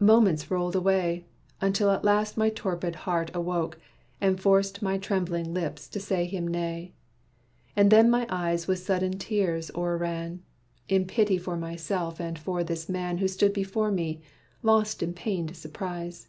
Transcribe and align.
Moments 0.00 0.50
rolled 0.50 0.76
away 0.76 1.24
Until 1.62 1.88
at 1.92 2.04
last 2.04 2.36
my 2.36 2.50
torpid 2.50 2.94
heart 2.94 3.30
awoke, 3.32 3.80
And 4.20 4.38
forced 4.38 4.82
my 4.82 4.98
trembling 4.98 5.54
lips 5.54 5.88
to 5.88 5.98
say 5.98 6.26
him 6.26 6.46
nay. 6.46 6.92
And 7.74 7.90
then 7.90 8.10
my 8.10 8.26
eyes 8.28 8.66
with 8.66 8.80
sudden 8.80 9.12
tears 9.16 9.70
o'erran, 9.74 10.42
In 10.90 11.06
pity 11.06 11.38
for 11.38 11.56
myself 11.56 12.20
and 12.20 12.38
for 12.38 12.62
this 12.62 12.90
man 12.90 13.16
Who 13.16 13.28
stood 13.28 13.54
before 13.54 13.90
me, 13.90 14.20
lost 14.62 15.02
in 15.02 15.14
pained 15.14 15.56
surprise. 15.56 16.28